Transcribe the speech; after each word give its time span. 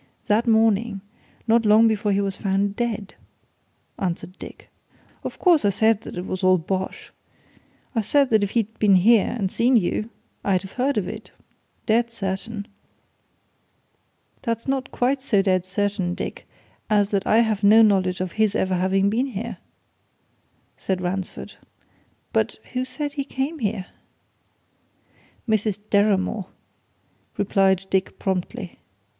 that 0.25 0.47
morning, 0.47 0.99
not 1.47 1.63
long 1.63 1.87
before 1.87 2.11
he 2.11 2.21
was 2.21 2.35
found 2.35 2.75
dead," 2.75 3.13
answered 3.99 4.35
Dick. 4.39 4.67
"Of 5.23 5.37
course, 5.37 5.63
I 5.63 5.69
said 5.69 6.01
that 6.01 6.25
was 6.25 6.43
all 6.43 6.57
bosh! 6.57 7.11
I 7.93 8.01
said 8.01 8.31
that 8.31 8.43
if 8.43 8.49
he'd 8.57 8.79
been 8.79 8.95
here 8.95 9.27
and 9.37 9.51
seen 9.51 9.77
you, 9.77 10.09
I'd 10.43 10.63
have 10.63 10.71
heard 10.71 10.97
of 10.97 11.07
it, 11.07 11.29
dead 11.85 12.09
certain." 12.09 12.67
"That's 14.41 14.67
not 14.67 14.91
quite 14.91 15.21
so 15.21 15.43
dead 15.43 15.67
certain, 15.67 16.15
Dick, 16.15 16.47
as 16.89 17.09
that 17.09 17.27
I 17.27 17.41
have 17.41 17.63
no 17.63 17.83
knowledge 17.83 18.21
of 18.21 18.31
his 18.31 18.55
ever 18.55 18.73
having 18.77 19.07
been 19.11 19.27
here," 19.27 19.57
said 20.77 20.99
Ransford. 20.99 21.57
"But 22.33 22.55
who 22.73 22.85
says 22.85 23.13
he 23.13 23.23
came 23.23 23.59
here?" 23.59 23.85
"Mrs. 25.47 25.79
Deramore," 25.91 26.47
replied 27.37 27.85
Dick 27.91 28.17
promptly. 28.17 28.79